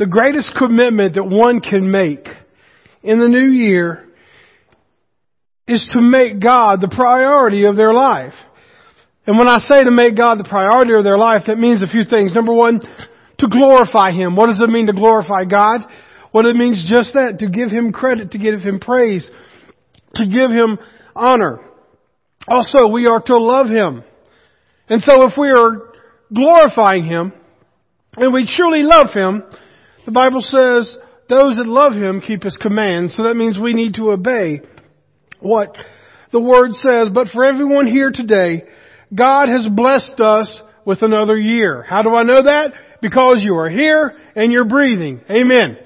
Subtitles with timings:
[0.00, 2.26] The greatest commitment that one can make
[3.02, 4.08] in the new year
[5.68, 8.32] is to make God the priority of their life.
[9.26, 11.86] And when I say to make God the priority of their life, that means a
[11.86, 12.34] few things.
[12.34, 14.36] Number one, to glorify Him.
[14.36, 15.82] What does it mean to glorify God?
[16.32, 19.30] Well, it means just that, to give Him credit, to give Him praise,
[20.14, 20.78] to give Him
[21.14, 21.60] honor.
[22.48, 24.02] Also, we are to love Him.
[24.88, 25.92] And so if we are
[26.32, 27.34] glorifying Him,
[28.16, 29.44] and we truly love Him,
[30.06, 30.96] the Bible says,
[31.28, 33.14] those that love Him keep His commands.
[33.16, 34.62] So that means we need to obey
[35.40, 35.76] what
[36.32, 37.08] the Word says.
[37.14, 38.64] But for everyone here today,
[39.14, 41.82] God has blessed us with another year.
[41.82, 42.72] How do I know that?
[43.00, 45.20] Because you are here and you're breathing.
[45.30, 45.78] Amen.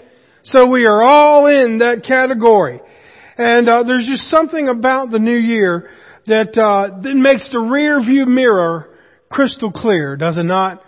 [0.45, 2.81] So we are all in that category.
[3.37, 5.91] And uh, there's just something about the new year
[6.27, 8.91] that uh, that makes the rear view mirror
[9.31, 10.83] crystal clear, does it not?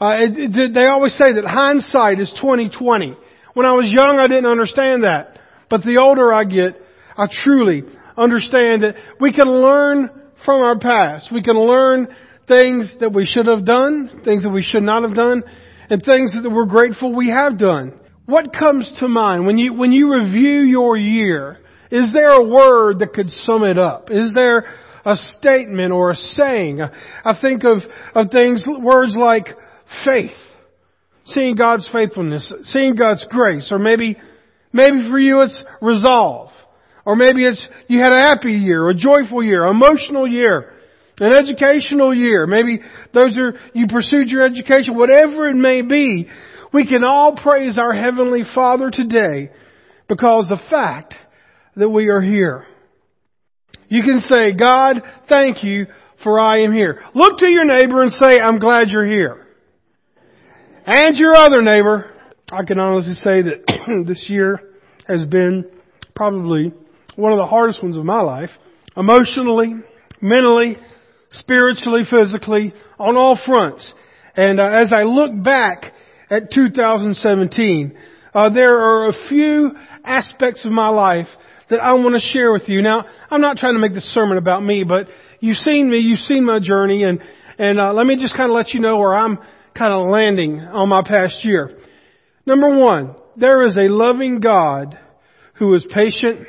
[0.00, 3.16] Uh, it, it, they always say that hindsight is 2020.
[3.54, 6.80] When I was young, I didn't understand that, but the older I get,
[7.16, 7.82] I truly
[8.16, 10.10] understand that we can learn
[10.44, 11.32] from our past.
[11.32, 12.08] We can learn
[12.46, 15.42] things that we should have done, things that we should not have done,
[15.90, 17.98] and things that we're grateful we have done.
[18.26, 21.58] What comes to mind when you, when you review your year?
[21.90, 24.10] Is there a word that could sum it up?
[24.10, 24.66] Is there
[25.04, 26.82] a statement or a saying?
[26.82, 27.78] I think of,
[28.14, 29.48] of things, words like
[30.04, 30.36] faith,
[31.26, 34.16] seeing God's faithfulness, seeing God's grace, or maybe,
[34.72, 36.50] maybe for you it's resolve.
[37.04, 40.74] Or maybe it's you had a happy year, a joyful year, an emotional year,
[41.18, 42.46] an educational year.
[42.46, 42.80] Maybe
[43.14, 46.28] those are, you pursued your education, whatever it may be.
[46.70, 49.50] We can all praise our Heavenly Father today
[50.06, 51.14] because the fact
[51.76, 52.66] that we are here.
[53.88, 55.86] You can say, God, thank you
[56.22, 57.02] for I am here.
[57.14, 59.46] Look to your neighbor and say, I'm glad you're here.
[60.90, 62.10] And your other neighbor,
[62.50, 64.58] I can honestly say that this year
[65.06, 65.66] has been
[66.16, 66.72] probably
[67.14, 68.48] one of the hardest ones of my life.
[68.96, 69.74] Emotionally,
[70.22, 70.78] mentally,
[71.28, 73.92] spiritually, physically, on all fronts.
[74.34, 75.92] And uh, as I look back
[76.30, 77.94] at 2017,
[78.32, 79.72] uh, there are a few
[80.04, 81.28] aspects of my life
[81.68, 82.80] that I want to share with you.
[82.80, 85.06] Now, I'm not trying to make this sermon about me, but
[85.40, 87.20] you've seen me, you've seen my journey, and
[87.58, 89.38] and uh, let me just kind of let you know where I'm
[89.78, 91.70] kind of landing on my past year.
[92.44, 94.98] Number one, there is a loving God
[95.54, 96.46] who is patient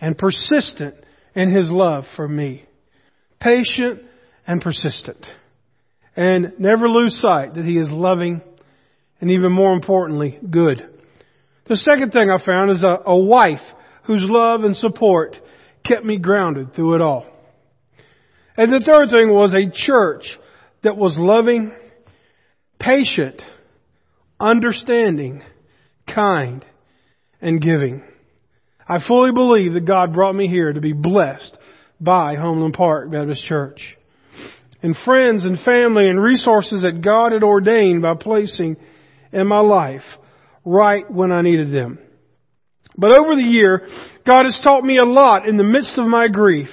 [0.00, 0.94] and persistent
[1.34, 2.64] in His love for me.
[3.40, 4.00] Patient
[4.46, 5.24] and persistent.
[6.16, 8.40] And never lose sight that He is loving
[9.20, 10.88] and even more importantly, good.
[11.68, 13.62] The second thing I found is a, a wife
[14.04, 15.36] whose love and support
[15.84, 17.26] kept me grounded through it all.
[18.56, 20.24] And the third thing was a church
[20.82, 21.72] that was loving,
[22.78, 23.42] patient,
[24.40, 25.42] understanding,
[26.12, 26.64] kind,
[27.40, 28.02] and giving.
[28.88, 31.58] I fully believe that God brought me here to be blessed
[32.00, 33.96] by Homeland Park Baptist Church.
[34.82, 38.76] And friends and family and resources that God had ordained by placing
[39.32, 40.02] in my life
[40.64, 41.98] right when I needed them.
[42.96, 43.86] But over the year,
[44.26, 46.68] God has taught me a lot in the midst of my grief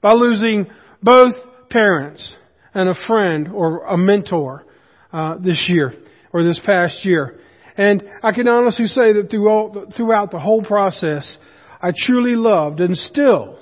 [0.00, 0.66] by losing
[1.02, 1.34] both
[1.70, 2.34] parents
[2.74, 4.64] and a friend or a mentor
[5.12, 5.92] uh, this year
[6.32, 7.38] or this past year.
[7.76, 11.36] And I can honestly say that throughout the whole process,
[11.80, 13.58] I truly loved and still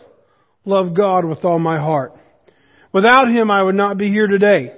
[0.65, 2.13] love God with all my heart.
[2.93, 4.73] Without Him, I would not be here today.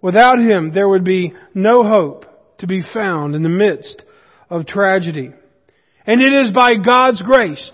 [0.00, 2.24] Without Him, there would be no hope
[2.58, 4.02] to be found in the midst
[4.48, 5.30] of tragedy.
[6.06, 7.70] And it is by God's grace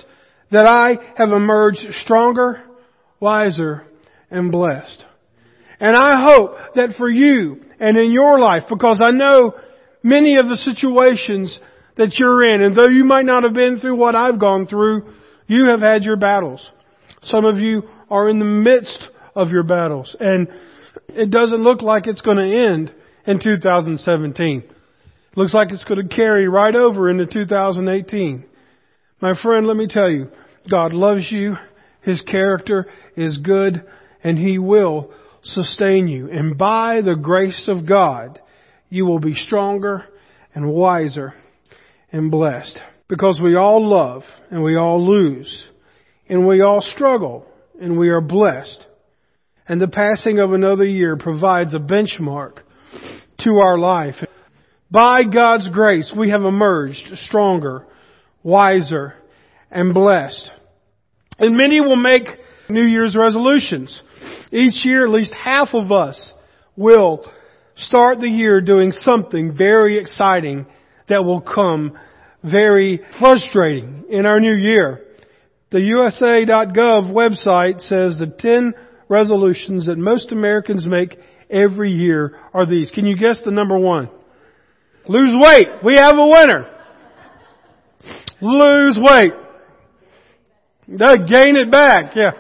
[0.51, 2.63] that I have emerged stronger,
[3.21, 3.85] wiser,
[4.31, 5.05] and blessed.
[5.79, 9.55] And I hope that for you and in your life, because I know
[10.03, 11.59] many of the situations
[11.99, 15.13] that you're in, and though you might not have been through what I've gone through,
[15.47, 16.67] you have had your battles.
[17.25, 18.99] Some of you are in the midst
[19.37, 20.49] of your battles, and
[21.09, 22.91] it doesn't look like it's going to end
[23.27, 24.61] in 2017.
[24.61, 28.47] It looks like it's going to carry right over into 2018.
[29.21, 30.31] My friend, let me tell you,
[30.71, 31.57] God loves you.
[32.01, 33.85] His character is good
[34.23, 35.13] and He will
[35.45, 36.31] sustain you.
[36.31, 38.41] And by the grace of God,
[38.89, 40.05] you will be stronger
[40.55, 41.35] and wiser
[42.13, 42.79] and blessed.
[43.09, 45.65] Because we all love and we all lose
[46.29, 47.47] and we all struggle
[47.81, 48.87] and we are blessed.
[49.67, 52.59] And the passing of another year provides a benchmark
[53.41, 54.17] to our life.
[54.91, 57.87] By God's grace, we have emerged stronger,
[58.43, 59.15] wiser,
[59.71, 60.51] and blessed.
[61.39, 62.29] And many will make
[62.69, 64.03] New Year's resolutions.
[64.53, 66.33] Each year, at least half of us
[66.77, 67.25] will
[67.77, 70.67] start the year doing something very exciting
[71.09, 71.99] that will come
[72.43, 75.01] very frustrating in our new year.
[75.71, 78.75] The USA.gov website says the 10
[79.09, 81.19] resolutions that most Americans make
[81.51, 82.91] every year are these.
[82.91, 84.09] Can you guess the number one?
[85.09, 85.69] Lose weight.
[85.85, 86.71] We have a winner.
[88.41, 89.33] Lose weight.
[91.27, 92.15] gain it back.
[92.15, 92.33] Yeah.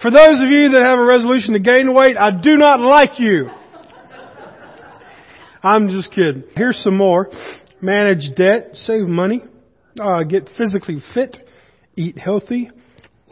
[0.00, 3.18] For those of you that have a resolution to gain weight, I do not like
[3.18, 3.50] you.
[5.60, 6.44] I'm just kidding.
[6.54, 7.28] Here's some more.
[7.80, 9.42] Manage debt, save money,
[10.00, 11.36] uh, get physically fit,
[11.96, 12.70] eat healthy,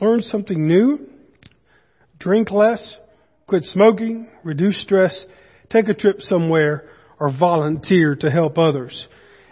[0.00, 1.08] learn something new,
[2.18, 2.96] drink less,
[3.46, 5.24] quit smoking, reduce stress,
[5.70, 6.88] take a trip somewhere,
[7.20, 9.06] or volunteer to help others.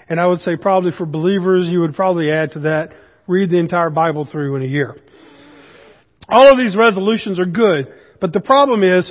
[0.09, 2.91] And I would say probably for believers, you would probably add to that,
[3.29, 4.97] read the entire Bible through in a year.
[6.29, 9.11] All of these resolutions are good, but the problem is,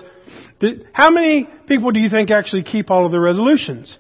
[0.94, 3.96] how many people do you think actually keep all of the resolutions?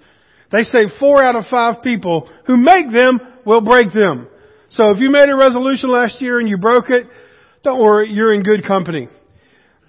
[0.51, 4.27] They say four out of five people who make them will break them.
[4.69, 7.07] So if you made a resolution last year and you broke it,
[7.63, 9.09] don't worry, you're in good company.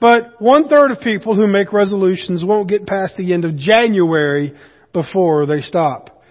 [0.00, 4.54] But one third of people who make resolutions won't get past the end of January
[4.92, 6.22] before they stop.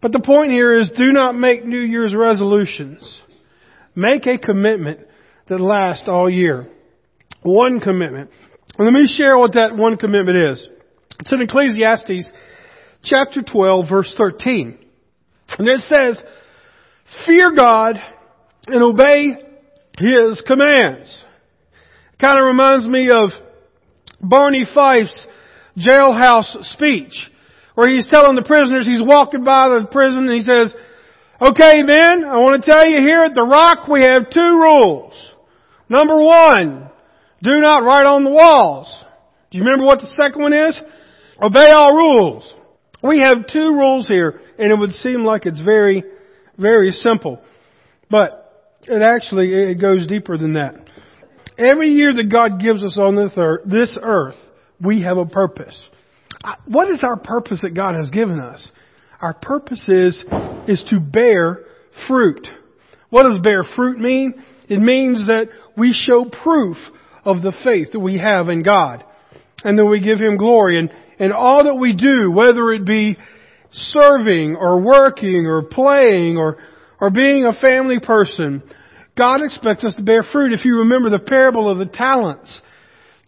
[0.00, 3.20] But the point here is do not make New Year's resolutions.
[3.94, 5.00] Make a commitment
[5.48, 6.68] that lasts all year.
[7.42, 8.30] One commitment.
[8.78, 10.68] Let me share what that one commitment is.
[11.20, 12.32] It's in Ecclesiastes
[13.04, 14.78] chapter 12 verse 13.
[15.58, 16.22] And it says,
[17.26, 17.96] fear God
[18.66, 19.36] and obey
[19.98, 21.24] His commands.
[22.20, 23.30] Kind of reminds me of
[24.20, 25.26] Barney Fife's
[25.76, 27.12] jailhouse speech,
[27.74, 30.74] where he's telling the prisoners, he's walking by the prison and he says,
[31.40, 35.33] okay men, I want to tell you here at the Rock we have two rules.
[35.88, 36.90] Number one,
[37.42, 39.04] do not write on the walls.
[39.50, 40.80] Do you remember what the second one is?
[41.42, 42.54] Obey all rules.
[43.02, 46.02] We have two rules here, and it would seem like it's very,
[46.58, 47.40] very simple.
[48.10, 50.74] But it actually, it goes deeper than that.
[51.58, 54.36] Every year that God gives us on this earth, this earth,
[54.80, 55.80] we have a purpose.
[56.66, 58.70] What is our purpose that God has given us?
[59.20, 60.24] Our purpose is,
[60.66, 61.60] is to bear
[62.08, 62.46] fruit.
[63.10, 64.42] What does bear fruit mean?
[64.68, 66.76] It means that we show proof
[67.24, 69.04] of the faith that we have in God.
[69.62, 70.78] And that we give Him glory.
[70.78, 73.16] And, and all that we do, whether it be
[73.72, 76.58] serving or working or playing or,
[77.00, 78.62] or being a family person,
[79.16, 80.52] God expects us to bear fruit.
[80.52, 82.60] If you remember the parable of the talents,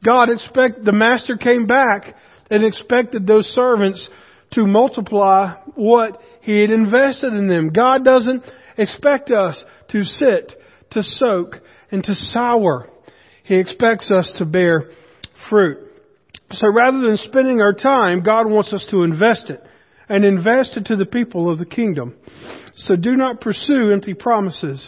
[0.04, 2.14] God expect, the master came back
[2.50, 4.08] and expected those servants
[4.52, 7.70] to multiply what he had invested in them.
[7.70, 8.44] God doesn't
[8.78, 10.52] expect us to sit,
[10.90, 11.56] to soak,
[11.90, 12.90] and to sour.
[13.44, 14.90] He expects us to bear
[15.48, 15.78] fruit.
[16.52, 19.62] So rather than spending our time, God wants us to invest it
[20.08, 22.14] and invest it to the people of the kingdom.
[22.76, 24.86] So do not pursue empty promises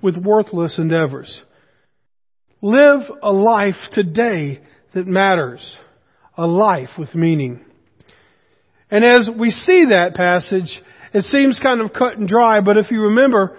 [0.00, 1.42] with worthless endeavors.
[2.60, 4.60] Live a life today
[4.94, 5.76] that matters.
[6.36, 7.64] A life with meaning.
[8.90, 10.80] And as we see that passage,
[11.12, 13.58] it seems kind of cut and dry, but if you remember,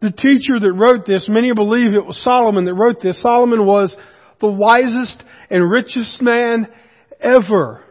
[0.00, 3.20] the teacher that wrote this, many believe it was Solomon that wrote this.
[3.22, 3.96] Solomon was
[4.40, 6.68] the wisest and richest man
[7.20, 7.82] ever.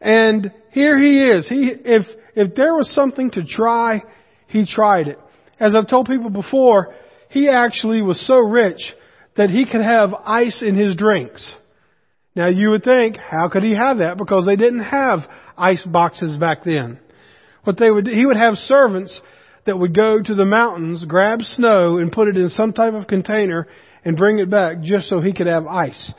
[0.00, 1.48] And here he is.
[1.48, 4.02] He, if, if there was something to try,
[4.48, 5.18] he tried it.
[5.58, 6.94] As I've told people before,
[7.30, 8.80] he actually was so rich
[9.36, 11.48] that he could have ice in his drinks.
[12.34, 14.18] Now you would think, how could he have that?
[14.18, 15.20] Because they didn't have
[15.56, 17.00] ice boxes back then.
[17.64, 19.18] What they would, he would have servants
[19.68, 23.06] that would go to the mountains, grab snow, and put it in some type of
[23.06, 23.68] container
[24.02, 26.12] and bring it back just so he could have ice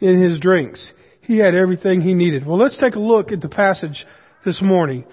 [0.00, 0.90] in his drinks.
[1.20, 2.46] He had everything he needed.
[2.46, 4.06] Well, let's take a look at the passage
[4.46, 5.04] this morning.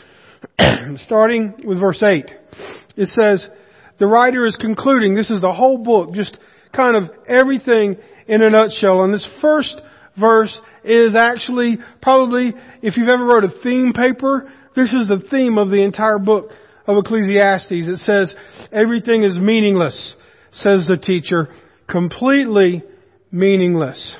[1.05, 2.25] Starting with verse 8.
[2.95, 3.45] It says,
[3.99, 6.37] the writer is concluding, this is the whole book, just
[6.73, 9.03] kind of everything in a nutshell.
[9.03, 9.75] And this first
[10.17, 15.57] verse is actually probably, if you've ever wrote a theme paper, this is the theme
[15.57, 16.51] of the entire book
[16.87, 17.71] of Ecclesiastes.
[17.71, 18.35] It says,
[18.71, 20.15] everything is meaningless,
[20.51, 21.49] says the teacher,
[21.89, 22.83] completely
[23.31, 24.15] meaningless.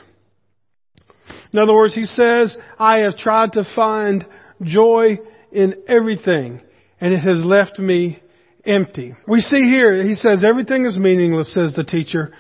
[1.54, 4.26] In other words, he says, I have tried to find
[4.62, 5.20] joy
[5.52, 6.62] in everything,
[7.00, 8.20] and it has left me
[8.66, 9.16] empty.
[9.28, 12.34] We see here, he says, everything is meaningless, says the teacher.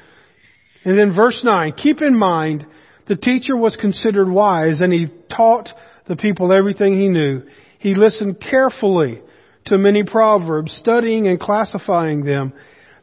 [0.83, 2.65] And in verse 9, keep in mind,
[3.07, 5.69] the teacher was considered wise and he taught
[6.07, 7.43] the people everything he knew.
[7.79, 9.21] He listened carefully
[9.65, 12.53] to many proverbs, studying and classifying them.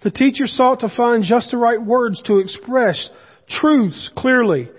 [0.02, 3.10] The teacher sought to find just the right words to express
[3.48, 4.70] truths clearly.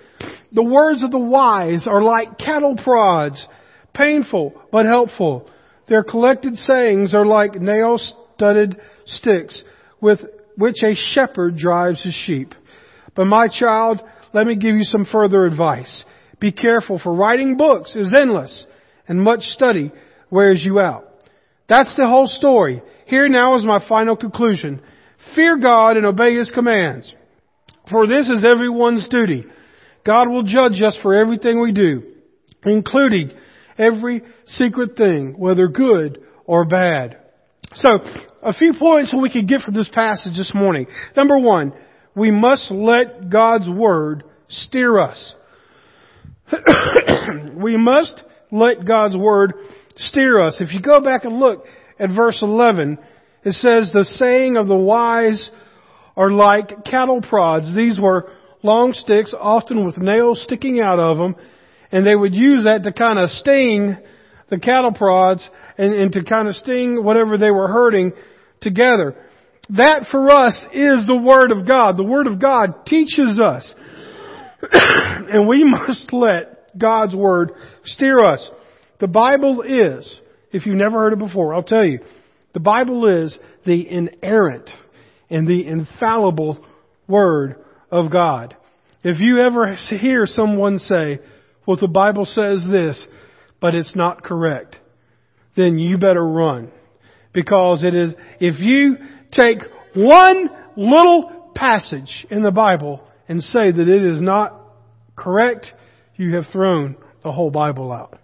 [0.51, 3.45] The words of the wise are like cattle prods,
[3.93, 5.49] painful but helpful.
[5.87, 9.63] Their collected sayings are like nail-studded sticks
[9.99, 10.19] with
[10.57, 12.53] which a shepherd drives his sheep.
[13.15, 14.01] But my child,
[14.33, 16.05] let me give you some further advice.
[16.39, 18.65] Be careful, for writing books is endless,
[19.07, 19.91] and much study
[20.29, 21.12] wears you out.
[21.69, 22.81] That's the whole story.
[23.05, 24.81] Here now is my final conclusion.
[25.35, 27.11] Fear God and obey His commands.
[27.89, 29.45] For this is everyone's duty.
[30.05, 32.03] God will judge us for everything we do,
[32.65, 33.31] including
[33.77, 37.19] every secret thing, whether good or bad.
[37.75, 37.89] So,
[38.41, 40.87] a few points that we could get from this passage this morning.
[41.15, 41.73] Number one,
[42.15, 45.35] we must let God's Word steer us.
[47.55, 49.53] we must let God's Word
[49.95, 50.57] steer us.
[50.59, 51.65] If you go back and look
[51.99, 52.97] at verse 11,
[53.43, 55.49] it says, the saying of the wise
[56.15, 57.75] are like cattle prods.
[57.75, 58.31] These were
[58.61, 61.35] long sticks, often with nails sticking out of them,
[61.91, 63.97] and they would use that to kind of sting
[64.49, 65.47] the cattle prods
[65.77, 68.13] and, and to kind of sting whatever they were hurting
[68.61, 69.15] together.
[69.69, 71.97] That for us is the Word of God.
[71.97, 73.73] The Word of God teaches us.
[74.71, 77.51] and we must let God's Word
[77.85, 78.49] steer us.
[79.03, 80.09] The Bible is,
[80.53, 81.99] if you've never heard it before, I'll tell you,
[82.53, 84.69] the Bible is the inerrant
[85.29, 86.65] and the infallible
[87.05, 87.57] Word
[87.91, 88.55] of God.
[89.03, 91.19] If you ever hear someone say,
[91.67, 93.05] well, the Bible says this,
[93.59, 94.77] but it's not correct,
[95.57, 96.71] then you better run.
[97.33, 98.95] Because it is, if you
[99.31, 99.63] take
[99.95, 104.57] one little passage in the Bible and say that it is not
[105.17, 105.73] correct,
[106.15, 108.17] you have thrown the whole Bible out.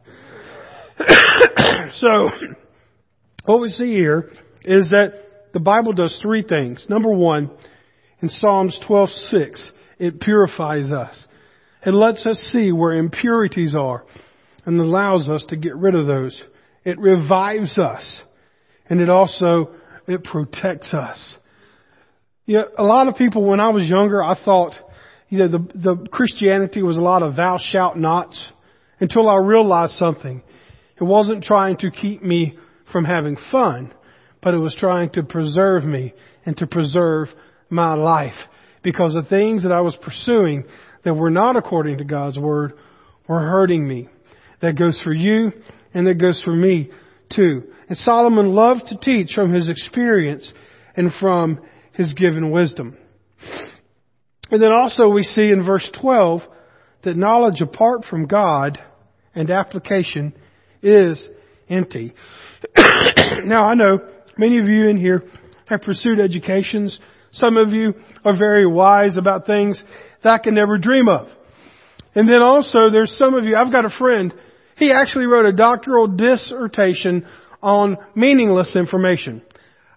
[1.94, 2.30] so,
[3.46, 4.32] what we see here
[4.64, 5.14] is that
[5.54, 6.86] the Bible does three things.
[6.90, 7.52] Number one,
[8.22, 11.26] in Psalms 12:6, it purifies us.
[11.86, 14.04] It lets us see where impurities are
[14.66, 16.42] and allows us to get rid of those.
[16.84, 18.22] It revives us
[18.90, 19.72] and it also
[20.08, 21.36] it protects us.
[22.46, 24.74] You know, a lot of people when I was younger, I thought,
[25.30, 28.52] you know, the the Christianity was a lot of thou shalt nots
[29.00, 30.42] until I realized something.
[31.00, 32.58] It wasn't trying to keep me
[32.92, 33.94] from having fun,
[34.42, 36.14] but it was trying to preserve me
[36.46, 37.28] and to preserve
[37.70, 38.34] my life
[38.84, 40.66] because the things that I was pursuing
[41.04, 42.74] that were not according to God's word
[43.28, 44.10] were hurting me.
[44.62, 45.52] That goes for you
[45.94, 46.90] and that goes for me
[47.34, 47.64] too.
[47.88, 50.52] And Solomon loved to teach from his experience
[50.96, 51.62] and from
[51.94, 52.98] his given wisdom.
[54.52, 56.42] And then also we see in verse 12
[57.04, 58.80] that knowledge apart from God
[59.36, 60.34] and application
[60.82, 61.28] is
[61.70, 62.14] empty.
[63.44, 64.00] now I know
[64.38, 65.24] many of you in here
[65.66, 67.00] have pursued educations.
[67.32, 67.94] Some of you
[68.26, 69.82] are very wise about things
[70.24, 71.28] that I can never dream of.
[72.16, 74.34] And then also there's some of you, I've got a friend,
[74.78, 77.28] he actually wrote a doctoral dissertation
[77.62, 79.42] on meaningless information.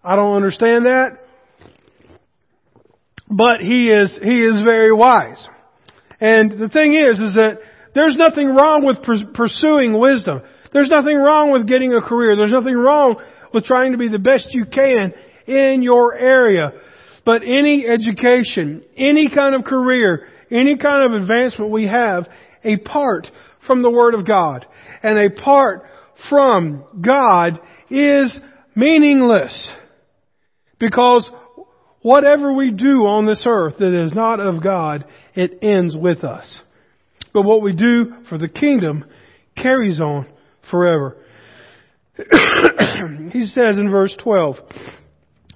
[0.04, 1.18] I don't understand that,
[3.30, 5.46] but he is, he is very wise.
[6.20, 7.58] And the thing is, is that
[7.94, 8.98] there's nothing wrong with
[9.34, 10.42] pursuing wisdom.
[10.72, 12.36] There's nothing wrong with getting a career.
[12.36, 13.16] There's nothing wrong
[13.52, 15.12] with trying to be the best you can
[15.46, 16.72] in your area.
[17.24, 22.26] But any education, any kind of career, any kind of advancement we have,
[22.64, 23.28] apart
[23.66, 24.66] from the Word of God
[25.02, 25.84] and apart
[26.28, 27.60] from God
[27.90, 28.38] is
[28.74, 29.68] meaningless.
[30.78, 31.28] Because
[32.00, 36.60] whatever we do on this earth that is not of God, it ends with us.
[37.32, 39.04] But what we do for the kingdom
[39.56, 40.26] carries on
[40.70, 41.16] forever.
[42.16, 44.56] he says in verse 12,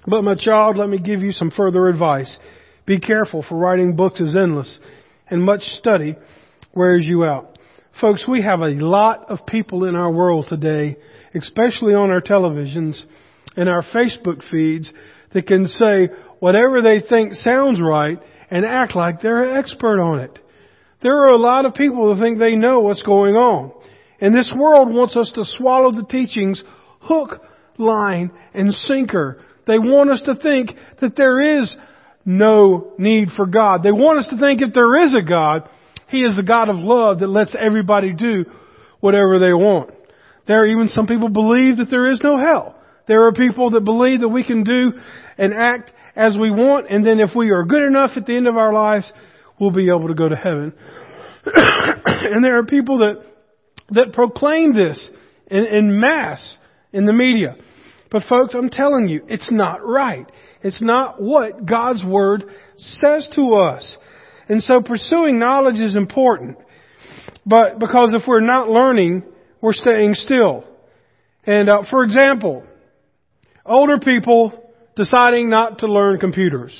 [0.07, 2.37] But my child, let me give you some further advice.
[2.85, 4.79] Be careful, for writing books is endless,
[5.29, 6.15] and much study
[6.73, 7.57] wears you out.
[7.99, 10.97] Folks, we have a lot of people in our world today,
[11.33, 13.01] especially on our televisions
[13.55, 14.91] and our Facebook feeds,
[15.33, 16.09] that can say
[16.39, 20.39] whatever they think sounds right and act like they're an expert on it.
[21.01, 23.71] There are a lot of people that think they know what's going on.
[24.19, 26.61] And this world wants us to swallow the teachings
[27.01, 27.41] hook,
[27.77, 29.43] line, and sinker.
[29.65, 30.71] They want us to think
[31.01, 31.75] that there is
[32.25, 33.83] no need for God.
[33.83, 35.69] They want us to think if there is a God,
[36.09, 38.45] He is the God of love that lets everybody do
[38.99, 39.91] whatever they want.
[40.47, 42.75] There are even some people believe that there is no hell.
[43.07, 44.93] There are people that believe that we can do
[45.37, 48.47] and act as we want, and then if we are good enough at the end
[48.47, 49.11] of our lives,
[49.59, 50.73] we'll be able to go to heaven.
[51.45, 53.23] and there are people that
[53.89, 55.09] that proclaim this
[55.49, 56.57] in, in mass
[56.91, 57.55] in the media.
[58.11, 60.29] But folks, I'm telling you, it's not right.
[60.63, 62.45] It's not what God's Word
[62.77, 63.97] says to us.
[64.49, 66.57] And so pursuing knowledge is important.
[67.45, 69.23] But because if we're not learning,
[69.61, 70.63] we're staying still.
[71.45, 72.63] And uh, for example,
[73.65, 74.51] older people
[74.95, 76.73] deciding not to learn computers.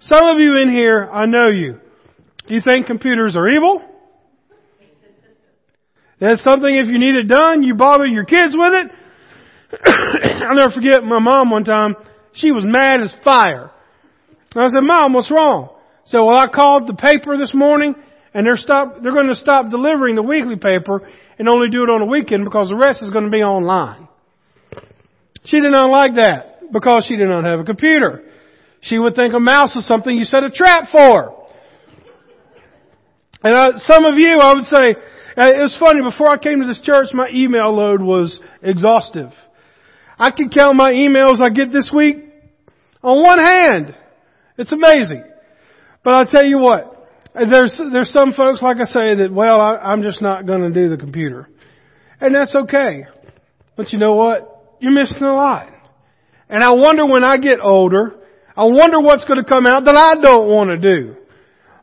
[0.00, 1.80] Some of you in here, I know you.
[2.46, 3.82] You think computers are evil?
[6.20, 8.90] That's something if you need it done, you bother your kids with it.
[10.44, 11.94] I'll never forget my mom one time,
[12.32, 13.70] she was mad as fire.
[14.54, 15.70] And I said, Mom, what's wrong?
[16.06, 17.94] So well I called the paper this morning
[18.34, 21.06] and they're stop they're going to stop delivering the weekly paper
[21.38, 24.08] and only do it on a weekend because the rest is going to be online.
[25.44, 28.22] She did not like that because she did not have a computer.
[28.80, 31.46] She would think a mouse is something you set a trap for.
[33.42, 34.96] And uh, some of you, I would say,
[35.46, 39.30] it was funny, before I came to this church, my email load was exhaustive.
[40.18, 42.16] I can count my emails I get this week
[43.02, 43.94] on one hand.
[44.56, 45.24] It's amazing.
[46.02, 49.76] But I'll tell you what, there's, there's some folks, like I say, that, well, I,
[49.76, 51.48] I'm just not gonna do the computer.
[52.20, 53.04] And that's okay.
[53.76, 54.76] But you know what?
[54.80, 55.68] You're missing a lot.
[56.48, 58.14] And I wonder when I get older,
[58.56, 61.16] I wonder what's gonna come out that I don't want to do.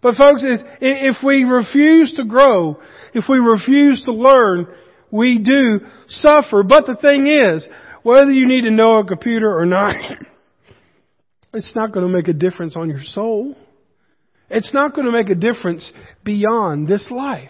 [0.06, 2.80] But folks, if, if we refuse to grow,
[3.16, 4.68] if we refuse to learn,
[5.10, 6.62] we do suffer.
[6.62, 7.68] But the thing is,
[8.04, 9.96] whether you need to know a computer or not,
[11.56, 13.56] it's not going to make a difference on your soul.
[14.48, 15.92] It's not going to make a difference
[16.24, 17.50] beyond this life.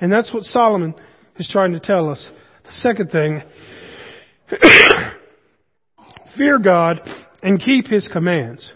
[0.00, 0.92] And that's what Solomon
[1.36, 2.28] is trying to tell us.
[2.64, 3.42] The second thing,
[6.36, 7.00] fear God
[7.44, 8.72] and keep His commands.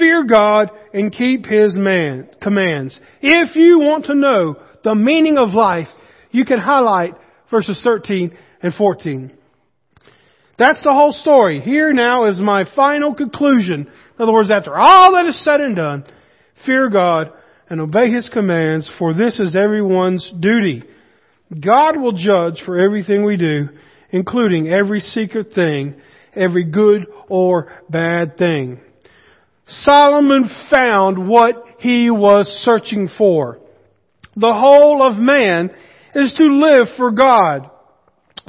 [0.00, 2.98] Fear God and keep His man, commands.
[3.20, 5.88] If you want to know the meaning of life,
[6.30, 7.14] you can highlight
[7.50, 9.30] verses 13 and 14.
[10.58, 11.60] That's the whole story.
[11.60, 13.80] Here now is my final conclusion.
[13.80, 16.04] In other words, after all that is said and done,
[16.64, 17.32] fear God
[17.68, 20.82] and obey His commands, for this is everyone's duty.
[21.50, 23.68] God will judge for everything we do,
[24.10, 26.00] including every secret thing,
[26.34, 28.80] every good or bad thing.
[29.70, 33.58] Solomon found what he was searching for.
[34.36, 35.70] The whole of man
[36.14, 37.70] is to live for God.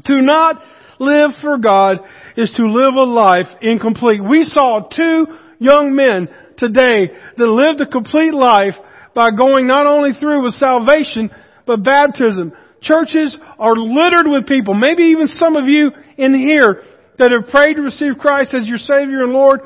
[0.06, 0.62] To not
[1.00, 1.98] live for God
[2.38, 4.24] is to live a life incomplete.
[4.24, 5.28] We saw two
[5.60, 8.74] young men today that lived a complete life
[9.14, 11.30] by going not only through with salvation,
[11.66, 12.54] but baptism.
[12.82, 16.82] Churches are littered with people, maybe even some of you in here
[17.20, 19.60] that have prayed to receive Christ as your Savior and Lord,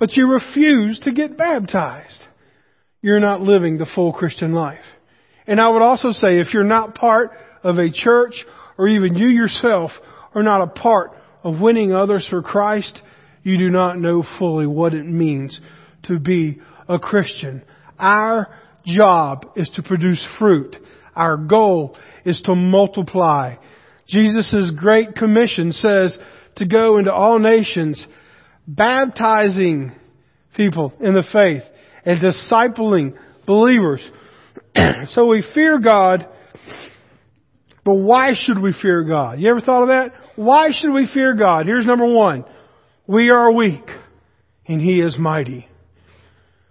[0.00, 2.22] but you refuse to get baptized.
[3.02, 4.80] You're not living the full Christian life.
[5.46, 7.32] And I would also say if you're not part
[7.62, 8.34] of a church
[8.78, 9.90] or even you yourself
[10.34, 11.10] are not a part
[11.44, 13.00] of winning others for Christ,
[13.42, 15.60] you do not know fully what it means
[16.04, 17.62] to be a Christian.
[17.98, 18.48] Our
[18.86, 20.76] job is to produce fruit.
[21.14, 23.56] Our goal is to multiply.
[24.08, 26.18] Jesus' great commission says
[26.56, 28.06] to go into all nations,
[28.76, 29.92] baptizing
[30.56, 31.62] people in the faith
[32.04, 33.14] and discipling
[33.46, 34.00] believers.
[35.08, 36.28] so we fear God,
[37.84, 39.40] but why should we fear God?
[39.40, 40.12] You ever thought of that?
[40.36, 41.66] Why should we fear God?
[41.66, 42.44] Here's number one.
[43.06, 43.84] We are weak
[44.66, 45.66] and He is mighty.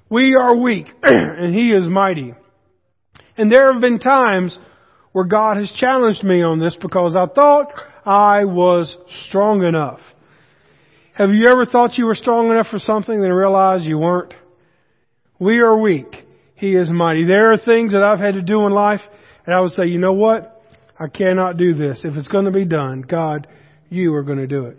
[0.10, 2.34] We are weak and He is mighty.
[3.38, 4.58] And there have been times
[5.12, 7.68] where God has challenged me on this because I thought
[8.06, 8.96] I was
[9.28, 10.00] strong enough.
[11.20, 14.34] Have you ever thought you were strong enough for something and realized you weren't?
[15.38, 16.16] We are weak.
[16.56, 17.26] He is mighty.
[17.26, 19.02] There are things that I've had to do in life
[19.46, 20.64] and I would say, you know what?
[20.98, 22.06] I cannot do this.
[22.06, 23.48] If it's going to be done, God,
[23.90, 24.78] you are going to do it.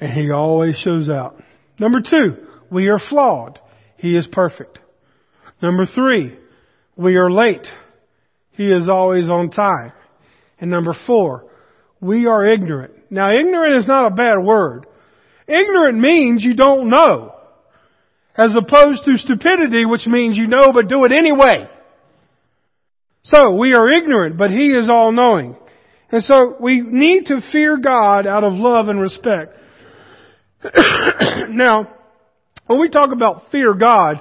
[0.00, 1.42] And He always shows out.
[1.80, 2.36] Number two,
[2.70, 3.58] we are flawed.
[3.96, 4.78] He is perfect.
[5.60, 6.38] Number three,
[6.94, 7.66] we are late.
[8.52, 9.94] He is always on time.
[10.60, 11.46] And number four,
[12.00, 13.10] we are ignorant.
[13.10, 14.86] Now ignorant is not a bad word.
[15.48, 17.34] Ignorant means you don't know.
[18.36, 21.68] As opposed to stupidity, which means you know but do it anyway.
[23.24, 25.56] So, we are ignorant, but He is all knowing.
[26.10, 29.56] And so, we need to fear God out of love and respect.
[31.48, 31.88] now,
[32.66, 34.20] when we talk about fear God,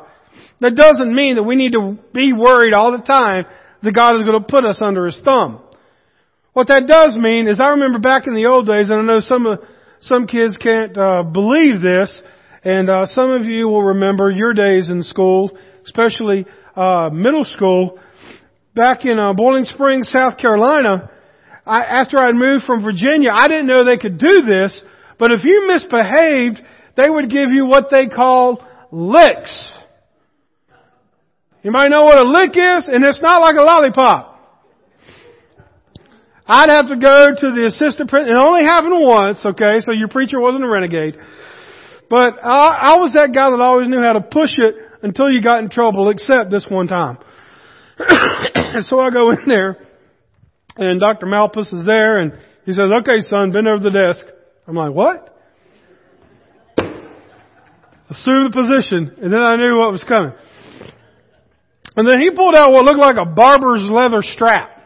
[0.62, 3.46] that doesn't mean that we need to be worried all the time
[3.84, 5.62] that God is going to put us under His thumb.
[6.54, 9.20] What that does mean is I remember back in the old days, and I know
[9.20, 9.60] some of,
[10.00, 12.22] some kids can't uh, believe this,
[12.64, 18.00] and uh, some of you will remember your days in school, especially uh, middle school.
[18.76, 21.10] Back in uh, Boiling Springs, South Carolina,
[21.66, 24.84] I, after I'd moved from Virginia, I didn't know they could do this,
[25.18, 26.62] but if you misbehaved,
[26.96, 29.74] they would give you what they call licks.
[31.64, 34.37] You might know what a lick is, and it's not like a lollipop.
[36.48, 38.34] I'd have to go to the assistant principal.
[38.34, 41.18] It only happened once, okay, so your preacher wasn't a renegade.
[42.10, 45.42] But I, I was that guy that always knew how to push it until you
[45.42, 47.18] got in trouble, except this one time.
[48.00, 49.78] and so I go in there,
[50.78, 51.26] and Dr.
[51.26, 52.34] Malpas is there, and
[52.66, 54.26] he says, okay son, bend over the desk.
[54.68, 55.34] I'm like, what?
[58.10, 60.32] Assume the position, and then I knew what was coming.
[61.98, 64.77] And then he pulled out what looked like a barber's leather strap.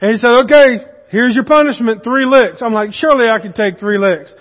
[0.00, 2.62] And he said, okay, here's your punishment, three licks.
[2.62, 4.34] I'm like, surely I can take three licks.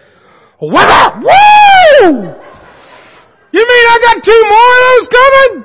[0.60, 1.18] What?
[1.18, 2.10] Woo!
[3.52, 5.64] You mean I got two more of those coming?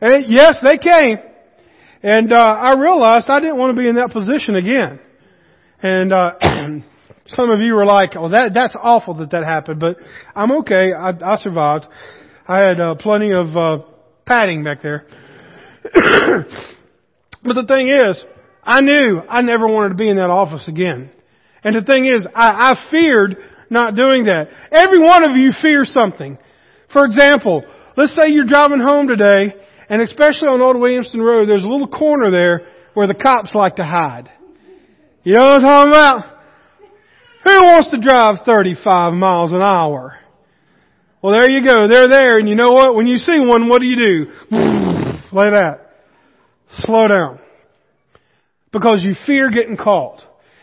[0.00, 1.18] And yes, they came.
[2.02, 5.00] And, uh, I realized I didn't want to be in that position again.
[5.82, 6.30] And, uh,
[7.30, 9.96] some of you were like, "Oh, that that's awful that that happened," but
[10.34, 10.92] I'm okay.
[10.92, 11.86] I, I survived.
[12.46, 13.78] I had uh, plenty of uh,
[14.26, 15.06] padding back there.
[15.84, 15.94] but
[17.54, 18.24] the thing is,
[18.62, 21.10] I knew I never wanted to be in that office again.
[21.64, 23.36] And the thing is, I, I feared
[23.70, 24.48] not doing that.
[24.72, 26.38] Every one of you fears something.
[26.92, 27.64] For example,
[27.96, 29.54] let's say you're driving home today,
[29.88, 33.76] and especially on Old Williamston Road, there's a little corner there where the cops like
[33.76, 34.30] to hide.
[35.22, 36.40] You know what I'm talking about?
[37.44, 40.18] Who wants to drive 35 miles an hour?
[41.22, 41.88] Well, there you go.
[41.88, 42.94] They're there, and you know what?
[42.94, 44.32] When you see one, what do you do?
[45.32, 45.92] like that.
[46.78, 47.40] Slow down.
[48.72, 50.22] Because you fear getting caught.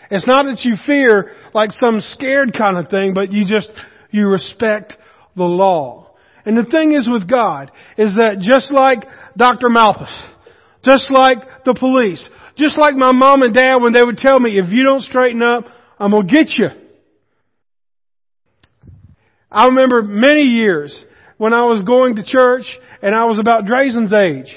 [0.10, 3.70] It's not that you fear like some scared kind of thing, but you just,
[4.12, 4.94] you respect
[5.36, 6.12] the law.
[6.46, 9.04] And the thing is with God, is that just like
[9.36, 9.68] Dr.
[9.68, 10.14] Malpas,
[10.86, 14.58] just like the police, just like my mom and dad when they would tell me,
[14.58, 15.66] if you don't straighten up,
[16.00, 16.70] I'm gonna get you.
[19.52, 21.04] I remember many years
[21.38, 22.66] when I was going to church
[23.02, 24.56] and I was about Drazen's age.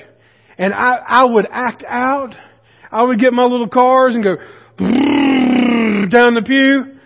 [0.59, 2.35] And I, I would act out.
[2.91, 4.37] I would get my little cars and go
[6.09, 6.99] down the pew.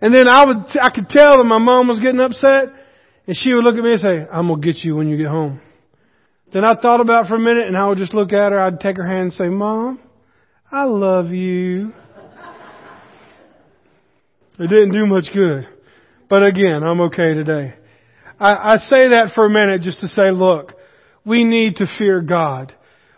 [0.00, 2.68] And then I would, I could tell that my mom was getting upset.
[3.26, 5.28] And she would look at me and say, I'm gonna get you when you get
[5.28, 5.60] home.
[6.52, 8.60] Then I thought about it for a minute and I would just look at her.
[8.60, 10.00] I'd take her hand and say, Mom,
[10.70, 11.92] I love you.
[14.58, 15.68] It didn't do much good.
[16.28, 17.74] But again, I'm okay today.
[18.38, 20.72] I, I say that for a minute just to say, look,
[21.24, 22.74] we need to fear God.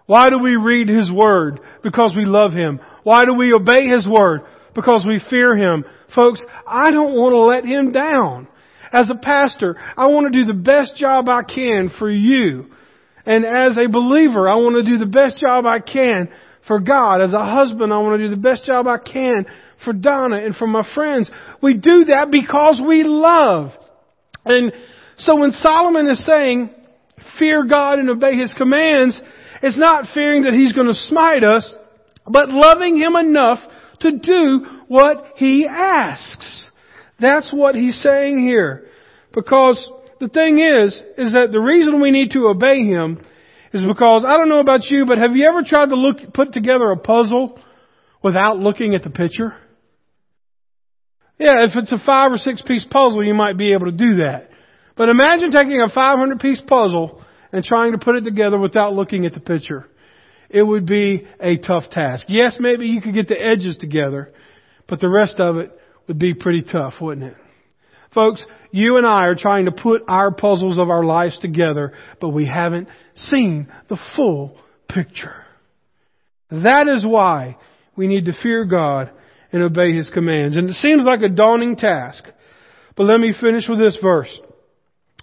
[0.06, 1.60] Why do we read His Word?
[1.82, 2.80] Because we love Him.
[3.02, 4.42] Why do we obey His Word?
[4.74, 5.84] Because we fear Him.
[6.14, 8.48] Folks, I don't want to let Him down.
[8.92, 12.66] As a pastor, I want to do the best job I can for you.
[13.26, 16.28] And as a believer, I want to do the best job I can
[16.66, 17.20] for God.
[17.20, 19.46] As a husband, I want to do the best job I can
[19.84, 21.30] for Donna and for my friends.
[21.62, 23.72] We do that because we love.
[24.44, 24.72] And
[25.18, 26.70] so when Solomon is saying,
[27.38, 29.20] fear God and obey His commands,
[29.62, 31.74] it's not fearing that He's going to smite us,
[32.26, 33.58] but loving Him enough
[34.00, 36.70] to do what He asks.
[37.20, 38.88] That's what He's saying here.
[39.34, 39.90] Because
[40.20, 43.20] the thing is, is that the reason we need to obey Him
[43.72, 46.52] is because, I don't know about you, but have you ever tried to look, put
[46.52, 47.58] together a puzzle
[48.22, 49.54] without looking at the picture?
[51.38, 54.16] Yeah, if it's a five or six piece puzzle, you might be able to do
[54.16, 54.50] that.
[54.96, 57.23] But imagine taking a 500 piece puzzle
[57.54, 59.86] and trying to put it together without looking at the picture.
[60.50, 62.26] It would be a tough task.
[62.28, 64.28] Yes, maybe you could get the edges together,
[64.88, 65.70] but the rest of it
[66.08, 67.36] would be pretty tough, wouldn't it?
[68.12, 72.30] Folks, you and I are trying to put our puzzles of our lives together, but
[72.30, 75.44] we haven't seen the full picture.
[76.50, 77.56] That is why
[77.94, 79.12] we need to fear God
[79.52, 80.56] and obey His commands.
[80.56, 82.24] And it seems like a daunting task.
[82.96, 84.40] But let me finish with this verse.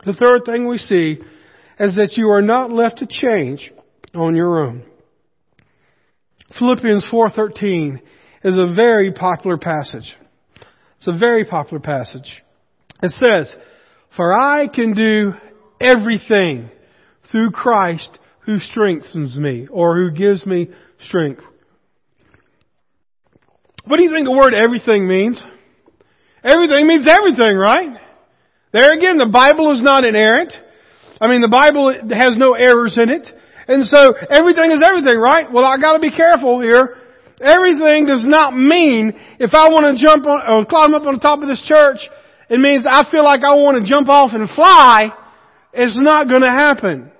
[0.06, 1.20] The third thing we see
[1.80, 3.72] is that you are not left to change
[4.14, 4.84] on your own.
[6.58, 8.02] Philippians 4:13
[8.44, 10.18] is a very popular passage.
[10.98, 12.44] It's a very popular passage.
[13.02, 13.56] It says,
[14.16, 15.34] "For I can do
[15.80, 16.70] everything
[17.32, 21.44] through Christ who strengthens me or who gives me strength."
[23.86, 25.42] What do you think the word everything means?
[26.44, 28.00] Everything means everything, right?
[28.72, 30.58] There again, the Bible is not inerrant.
[31.22, 33.28] I mean, the Bible has no errors in it.
[33.68, 35.50] And so, everything is everything, right?
[35.52, 36.98] Well, I gotta be careful here.
[37.40, 41.20] Everything does not mean if I want to jump on, or climb up on the
[41.20, 42.00] top of this church,
[42.50, 45.14] it means I feel like I want to jump off and fly.
[45.74, 47.12] It's not gonna happen.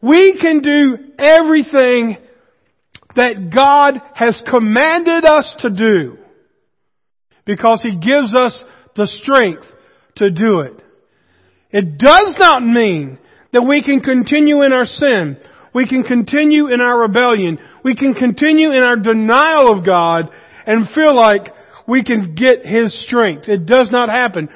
[0.00, 2.16] We can do everything
[3.16, 6.16] that God has commanded us to do
[7.44, 8.64] because He gives us
[8.96, 9.66] the strength
[10.16, 10.82] to do it.
[11.72, 13.18] It does not mean
[13.52, 15.36] that we can continue in our sin
[15.72, 17.58] We can continue in our rebellion.
[17.84, 20.28] We can continue in our denial of God
[20.66, 21.48] and feel like
[21.86, 23.48] we can get His strength.
[23.48, 24.48] It does not happen.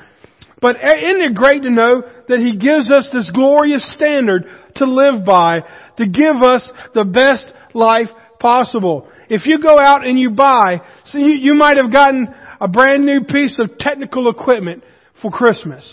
[0.61, 4.45] But isn't it great to know that He gives us this glorious standard
[4.77, 5.61] to live by,
[5.99, 8.09] to give us the best life
[8.41, 9.09] possible.
[9.29, 10.81] If you go out and you buy,
[11.13, 12.29] you might have gotten
[12.61, 14.83] a brand new piece of technical equipment
[15.23, 15.85] for Christmas.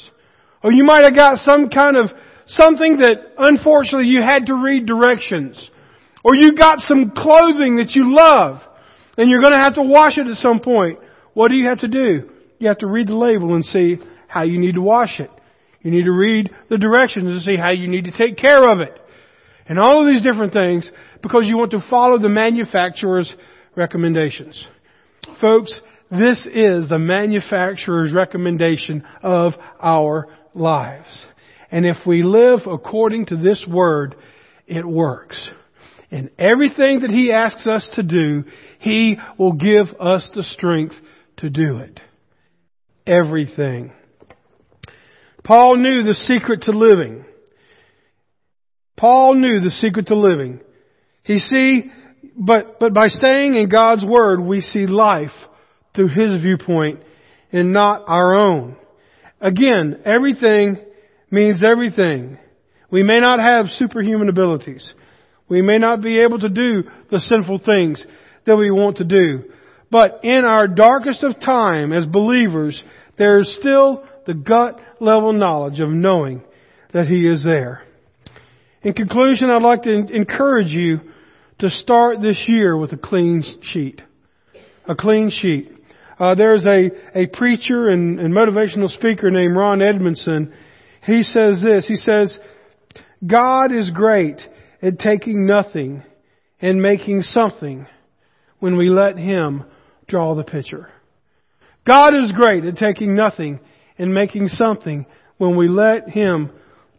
[0.63, 2.11] Or you might have got some kind of
[2.45, 5.57] something that unfortunately you had to read directions.
[6.23, 8.59] Or you got some clothing that you love
[9.17, 10.99] and you're going to have to wash it at some point.
[11.33, 12.29] What do you have to do?
[12.59, 13.97] You have to read the label and see
[14.27, 15.31] how you need to wash it.
[15.81, 18.81] You need to read the directions and see how you need to take care of
[18.81, 18.93] it.
[19.67, 20.89] And all of these different things
[21.23, 23.33] because you want to follow the manufacturer's
[23.75, 24.63] recommendations.
[25.39, 31.25] Folks, this is the manufacturer's recommendation of our lives.
[31.71, 34.15] And if we live according to this word,
[34.67, 35.49] it works.
[36.11, 38.43] And everything that He asks us to do,
[38.79, 40.95] He will give us the strength
[41.37, 41.99] to do it.
[43.07, 43.93] Everything.
[45.43, 47.25] Paul knew the secret to living.
[48.97, 50.59] Paul knew the secret to living.
[51.23, 51.91] He see,
[52.35, 55.31] but, but by staying in God's Word, we see life
[55.95, 56.99] through His viewpoint
[57.51, 58.75] and not our own.
[59.41, 60.77] Again, everything
[61.31, 62.37] means everything.
[62.91, 64.93] We may not have superhuman abilities.
[65.49, 68.05] We may not be able to do the sinful things
[68.45, 69.45] that we want to do.
[69.89, 72.81] But in our darkest of time as believers,
[73.17, 76.43] there is still the gut level knowledge of knowing
[76.93, 77.83] that He is there.
[78.83, 81.01] In conclusion, I'd like to encourage you
[81.59, 84.01] to start this year with a clean sheet.
[84.87, 85.71] A clean sheet.
[86.21, 90.53] Uh, there's a, a preacher and, and motivational speaker named Ron Edmondson.
[91.03, 91.87] He says this.
[91.87, 92.37] He says,
[93.25, 94.39] God is great
[94.83, 96.03] at taking nothing
[96.61, 97.87] and making something
[98.59, 99.63] when we let Him
[100.07, 100.89] draw the picture.
[101.89, 103.59] God is great at taking nothing
[103.97, 105.07] and making something
[105.39, 106.51] when we let Him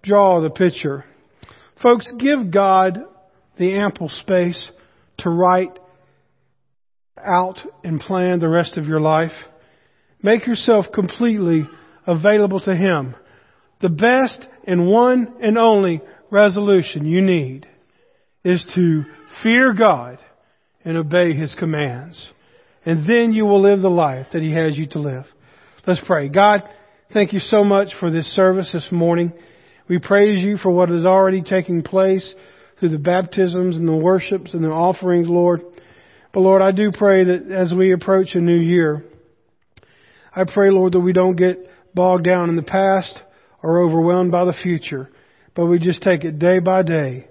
[0.02, 1.04] draw the picture.
[1.80, 2.98] Folks, give God
[3.56, 4.72] the ample space
[5.18, 5.78] to write
[7.18, 9.32] out and plan the rest of your life.
[10.22, 11.68] Make yourself completely
[12.06, 13.14] available to Him.
[13.80, 17.66] The best and one and only resolution you need
[18.44, 19.04] is to
[19.42, 20.18] fear God
[20.84, 22.30] and obey His commands.
[22.84, 25.24] And then you will live the life that He has you to live.
[25.86, 26.28] Let's pray.
[26.28, 26.62] God,
[27.12, 29.32] thank you so much for this service this morning.
[29.88, 32.34] We praise you for what is already taking place
[32.78, 35.60] through the baptisms and the worships and the offerings, Lord.
[36.32, 39.04] But Lord, I do pray that as we approach a new year,
[40.34, 41.58] I pray, Lord, that we don't get
[41.94, 43.20] bogged down in the past
[43.62, 45.10] or overwhelmed by the future,
[45.54, 47.28] but we just take it day by day,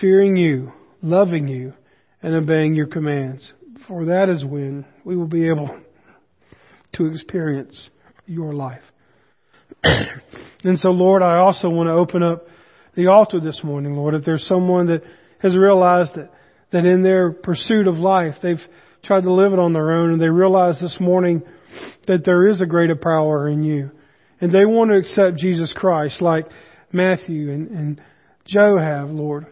[0.00, 1.72] fearing you, loving you,
[2.22, 3.50] and obeying your commands.
[3.88, 5.80] For that is when we will be able
[6.94, 7.88] to experience
[8.26, 8.82] your life.
[9.84, 12.46] and so, Lord, I also want to open up
[12.94, 14.14] the altar this morning, Lord.
[14.14, 15.02] If there's someone that
[15.40, 16.30] has realized that
[16.72, 18.60] that in their pursuit of life, they've
[19.04, 21.42] tried to live it on their own and they realize this morning
[22.06, 23.90] that there is a greater power in you.
[24.40, 26.46] And they want to accept Jesus Christ like
[26.92, 28.00] Matthew and, and
[28.44, 29.46] Joe have, Lord.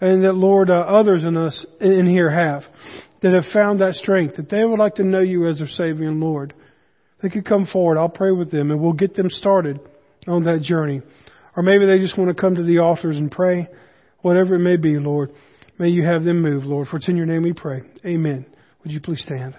[0.00, 2.64] And that, Lord, uh, others in us in here have
[3.22, 6.08] that have found that strength, that they would like to know you as their Savior
[6.08, 6.54] and Lord.
[7.22, 7.98] They could come forward.
[7.98, 9.78] I'll pray with them and we'll get them started
[10.26, 11.02] on that journey.
[11.56, 13.68] Or maybe they just want to come to the altars and pray.
[14.22, 15.30] Whatever it may be, Lord.
[15.82, 16.86] May you have them move, Lord.
[16.86, 17.82] For it's in your name we pray.
[18.06, 18.46] Amen.
[18.84, 19.58] Would you please stand?